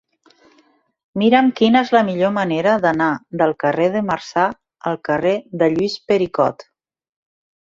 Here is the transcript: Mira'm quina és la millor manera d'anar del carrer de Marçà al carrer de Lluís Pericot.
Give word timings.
Mira'm 1.21 1.51
quina 1.59 1.83
és 1.87 1.91
la 1.95 2.01
millor 2.07 2.31
manera 2.37 2.73
d'anar 2.85 3.11
del 3.43 3.53
carrer 3.65 3.91
de 3.97 4.01
Marçà 4.09 4.47
al 4.93 4.99
carrer 5.11 5.35
de 5.63 5.71
Lluís 5.77 6.01
Pericot. 6.11 6.67